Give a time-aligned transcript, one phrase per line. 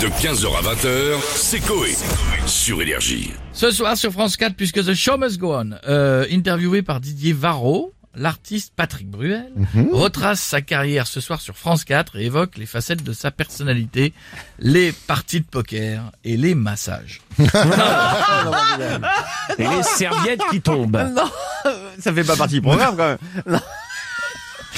[0.00, 1.96] De 15h à 20h, c'est Coé.
[2.46, 3.32] Sur Énergie.
[3.52, 7.32] Ce soir sur France 4, puisque The Show Must Go On, euh, interviewé par Didier
[7.32, 9.50] Varro, l'artiste Patrick Bruel
[9.92, 14.12] retrace sa carrière ce soir sur France 4 et évoque les facettes de sa personnalité,
[14.60, 17.20] les parties de poker et les massages.
[19.58, 21.02] Et les serviettes qui tombent.
[21.98, 23.60] Ça fait pas partie du programme quand même.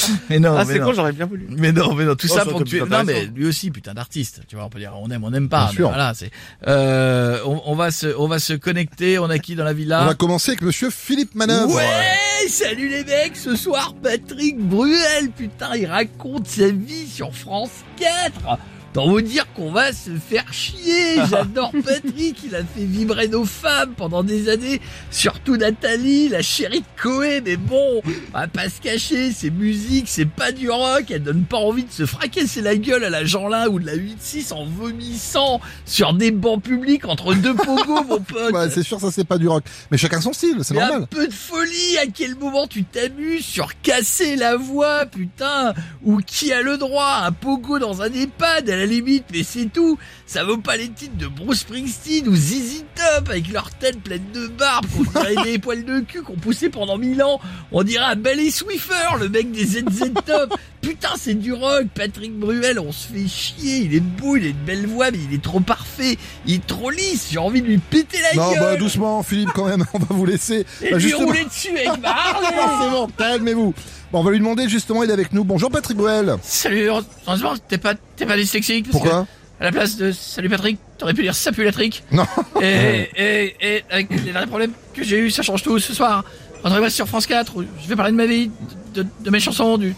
[0.30, 1.46] Mais non, Ah c'est con, j'aurais bien voulu.
[1.50, 2.80] Mais non, mais non, tout Oh, ça pour que tu...
[2.80, 4.42] Non, mais lui aussi, putain d'artiste.
[4.48, 5.64] Tu vois, on peut dire, on aime, on n'aime pas.
[5.64, 5.88] Bien mais sûr.
[5.88, 6.30] Voilà, c'est.
[6.66, 9.18] Euh, on, on va se, on va se connecter.
[9.18, 11.74] On a qui dans la On villa va commencer avec monsieur Philippe Manœuvre.
[11.74, 17.70] Ouais, salut les mecs, ce soir Patrick Bruel, putain, il raconte sa vie sur France
[17.98, 18.58] 4.
[18.92, 21.14] Tant vous dire qu'on va se faire chier.
[21.30, 24.80] J'adore Patrick, il a fait vibrer nos femmes pendant des années,
[25.12, 30.08] surtout Nathalie, la chérie de Coé, mais bon, on va pas se cacher, ces musiques,
[30.08, 33.24] c'est pas du rock, elles donnent pas envie de se fracasser la gueule à la
[33.24, 38.18] Jeanlin ou de la 8-6 en vomissant sur des bancs publics entre deux pogos, mon
[38.20, 38.52] pote.
[38.52, 39.62] Ouais, c'est sûr, ça c'est pas du rock.
[39.92, 41.06] Mais chacun son style, c'est Mais un normal.
[41.08, 45.74] peu de folie, à quel moment tu t'amuses sur casser la voix, putain?
[46.02, 49.66] Ou qui a le droit Un pogo dans un EHPAD, à la limite, mais c'est
[49.66, 49.98] tout.
[50.26, 54.24] Ça vaut pas les titres de Bruce Springsteen ou ZZ Top, avec leur tête pleine
[54.34, 57.40] de barbe, qu'on dirait des poils de cul qu'on poussait pendant mille ans.
[57.72, 60.54] On dirait un Ballet Swiffer, le mec des ZZ Top.
[60.80, 61.84] Putain, c'est du rock.
[61.94, 65.18] Patrick Bruel, on se fait chier, il est beau, il a une belle voix, mais
[65.28, 68.50] il est trop parfait, il est trop lisse, j'ai envie de lui péter la Non,
[68.52, 68.60] gueule.
[68.60, 70.64] bah doucement, Philippe, quand même, on va vous laisser.
[70.82, 72.48] Et Bah, lui justement- rouler dessus avec ma Harley.
[72.82, 73.74] C'est bon, calmez-vous.
[74.12, 75.44] Bon, on va lui demander justement, il est avec nous.
[75.44, 76.36] Bonjour Patrick Bruel.
[76.42, 78.86] Salut, heureusement, t'es pas, t'es pas dyslexique.
[78.86, 82.02] parce Pourquoi que À la place de Salut Patrick, t'aurais pu dire Sapulatrique.
[82.10, 82.24] Non.
[82.60, 86.24] Et, et, et avec les derniers problèmes que j'ai eu, ça change tout ce soir.
[86.56, 88.50] Retrouvez-moi sur France 4, où je vais parler de ma vie,
[88.94, 89.94] de, de mes chansons, du,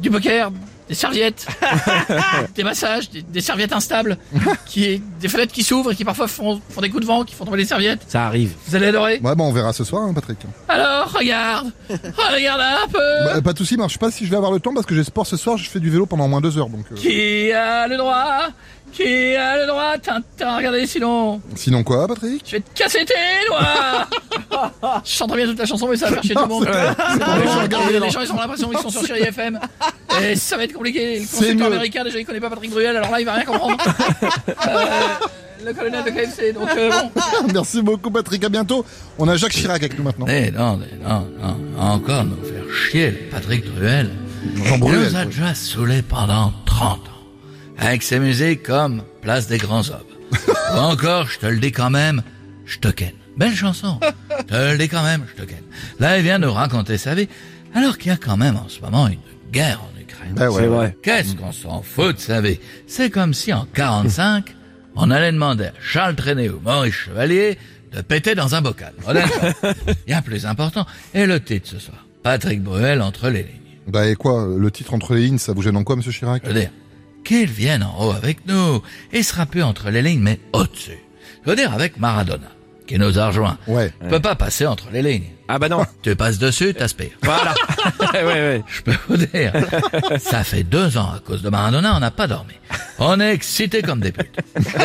[0.00, 0.50] du poker,
[0.88, 1.46] des serviettes,
[2.54, 4.16] des massages, des, des serviettes instables,
[4.66, 7.34] qui, des fenêtres qui s'ouvrent et qui parfois font, font des coups de vent, qui
[7.34, 8.00] font tomber les serviettes.
[8.08, 8.52] Ça arrive.
[8.66, 9.20] Vous allez adorer.
[9.22, 10.38] Ouais, bon, on verra ce soir, hein, Patrick.
[10.68, 13.24] Alors, regarde, regarde un peu.
[13.24, 14.86] Bah, pas de soucis, mais je sais pas si je vais avoir le temps parce
[14.86, 16.86] que j'ai sport ce soir, je fais du vélo pendant au moins deux heures, donc.
[16.90, 18.46] euh, Qui a le droit?
[18.90, 19.98] Qui a le droit?
[19.98, 22.42] Tintin, regardez, sinon Sinon quoi, Patrick?
[22.46, 23.14] Je vais te casser tes
[23.48, 24.07] doigts
[25.04, 26.68] Je chante bien toute la chanson, mais ça va faire chier tout le monde.
[27.78, 29.58] Ouais, les, gens ils ont l'impression qu'ils sont sur Chéri FM.
[30.22, 31.20] Et ça va être compliqué.
[31.40, 31.66] Le mieux.
[31.66, 33.76] américain, déjà il connaît pas Patrick Bruel, alors là il va rien comprendre.
[34.68, 37.10] Euh, le colonel de KFC, donc euh, bon.
[37.52, 38.44] Merci beaucoup, Patrick.
[38.44, 38.84] À bientôt.
[39.18, 40.26] On a Jacques Chirac avec nous maintenant.
[40.28, 44.10] Eh non, non, non, encore nous faire chier, Patrick Bruel.
[44.64, 47.02] Jean Il nous a déjà saoulés pendant 30 ans.
[47.78, 50.32] Avec ses musiques comme Place des Grands Hommes.
[50.74, 52.22] Ou encore, je te le dis quand même,
[52.66, 53.12] je te ken.
[53.38, 53.98] Belle chanson.
[54.38, 55.58] Je te le dis quand même, je te ken.
[56.00, 57.28] Là, il vient nous raconter sa vie.
[57.74, 59.18] Alors qu'il y a quand même en ce moment une
[59.52, 60.32] guerre en Ukraine.
[60.34, 60.76] Bah ouais, C'est ouais.
[60.76, 60.96] vrai.
[61.02, 62.58] Qu'est-ce qu'on s'en fout de sa vie?
[62.86, 64.54] C'est comme si en 45,
[64.96, 67.58] on allait demander à Charles Trenet ou Maurice Chevalier
[67.94, 68.92] de péter dans un bocal.
[69.06, 69.50] Honnêtement.
[70.06, 70.86] Bien plus important.
[71.14, 72.06] Et le titre ce soir.
[72.22, 73.52] Patrick Bruel entre les lignes.
[73.86, 76.42] Bah et quoi, le titre entre les lignes, ça vous gêne en quoi, monsieur Chirac?
[76.44, 76.70] Je veux dire,
[77.24, 78.82] qu'il vienne en haut avec nous
[79.12, 80.98] et sera plus entre les lignes, mais au-dessus.
[81.44, 82.48] Je veux dire, avec Maradona,
[82.88, 83.58] qui nous a rejoints.
[83.66, 83.92] Ouais.
[84.00, 85.30] Tu peux pas passer entre les lignes.
[85.46, 85.84] Ah bah non.
[86.02, 87.10] Tu passes dessus, t'aspires.
[87.22, 87.54] Voilà.
[88.14, 88.64] ouais, ouais.
[88.66, 89.52] Je peux vous dire,
[90.18, 92.54] ça fait deux ans à cause de Maradona, on n'a pas dormi.
[92.98, 94.34] On est excités comme des putes.
[94.56, 94.78] Des plus.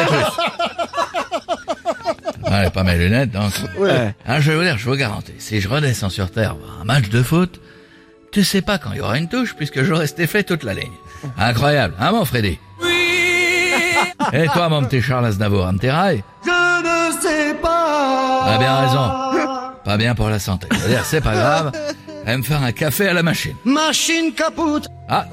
[2.52, 3.54] Ouais, pas mes lunettes, donc.
[3.78, 4.14] Ouais.
[4.28, 6.86] Ah, je vais vous dire, je vous garantis, si je redescends sur Terre voir un
[6.86, 7.60] match de foot,
[8.32, 10.92] tu sais pas quand il y aura une touche puisque j'aurai fait toute la ligne.
[11.38, 12.60] Incroyable, hein mon Freddy?
[12.82, 12.90] Oui
[14.34, 16.24] Et toi mon petit Charles Aznavour, un petit rail
[18.46, 18.54] pas.
[18.54, 19.74] Ah bien raison.
[19.84, 20.68] Pas bien pour la santé.
[20.72, 21.72] Je veux dire, c'est pas grave.
[22.26, 23.56] Elle me faire un café à la machine.
[23.66, 24.88] Machine capote.
[25.10, 25.26] Ah,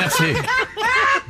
[0.00, 0.24] merci.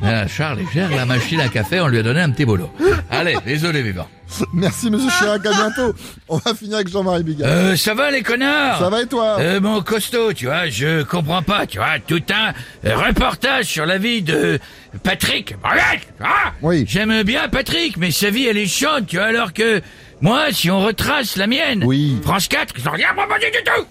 [0.02, 2.70] Ah, Charles, il gère la machine à café, on lui a donné un petit boulot.
[3.10, 4.08] Allez, bisous les vivants.
[4.52, 5.44] Merci, monsieur Chirac.
[5.46, 5.94] À bientôt.
[6.28, 7.48] On va finir avec Jean-Marie Bigard.
[7.50, 8.78] Euh, ça va les connards?
[8.78, 9.36] Ça va et toi?
[9.40, 12.52] Euh, mon costaud, tu vois, je comprends pas, tu vois, tout un
[12.94, 14.58] reportage sur la vie de
[15.02, 15.54] Patrick.
[15.62, 16.28] Regarde, vois?
[16.62, 16.84] Oui.
[16.88, 19.80] J'aime bien Patrick, mais sa vie, elle est chiante, tu vois, alors que
[20.20, 22.18] moi, si on retrace la mienne, Oui.
[22.22, 23.86] France 4, ils ont rien proposé du tout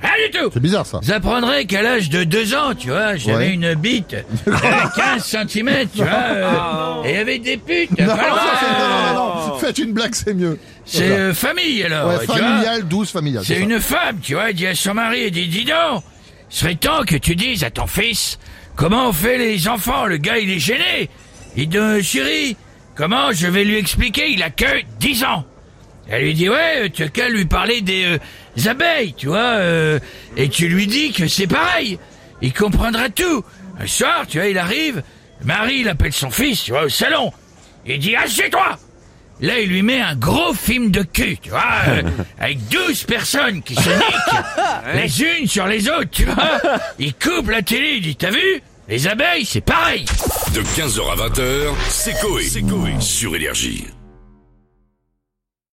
[0.00, 1.00] Rien du tout C'est bizarre ça.
[1.02, 3.54] Vous apprendrez qu'à l'âge de deux ans, tu vois, j'avais Ouais.
[3.54, 4.14] une bite
[4.46, 4.52] de
[4.96, 7.90] 15 cm, tu vois, euh, et des putes.
[7.98, 8.38] Non, pas loin.
[8.78, 9.27] non, non, non.
[9.68, 10.58] Faites une blague, c'est mieux.
[10.84, 12.36] C'est euh, famille, alors, Ouais, tu vois.
[12.36, 13.44] familial, douce familial.
[13.44, 16.02] C'est une femme, tu vois, elle dit à son mari, elle dit, dis donc,
[16.48, 18.38] serait temps que tu dises à ton fils
[18.78, 20.06] comment on fait les enfants?
[20.06, 21.10] Le gars, il est gêné.
[21.56, 22.56] Il dit, euh, chérie,
[22.94, 24.30] comment je vais lui expliquer?
[24.30, 25.44] Il a que 10 ans.
[26.08, 29.98] Elle lui dit, ouais, tu as qu'à lui parler des euh, abeilles, tu vois, euh,
[30.38, 31.98] et tu lui dis que c'est pareil.
[32.40, 33.44] Il comprendra tout.
[33.78, 35.02] Un soir, tu vois, il arrive,
[35.44, 37.32] Marie, il appelle son fils, tu vois, au salon.
[37.84, 38.78] Il dit, assieds-toi
[39.40, 42.02] Là, il lui met un gros film de cul, tu vois, euh,
[42.40, 46.60] avec 12 personnes qui se niquent, les unes sur les autres, tu vois.
[46.98, 50.04] Il coupe la télé, il dit, t'as vu Les abeilles, c'est pareil
[50.54, 52.42] De 15h à 20h, c'est Coé.
[53.00, 53.86] Sur Énergie.